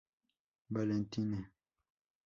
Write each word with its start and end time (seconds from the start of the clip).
Valentine 0.71 1.29
Mk. 1.37 1.51